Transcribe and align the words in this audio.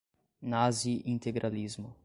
nazi-integralismo 0.41 1.93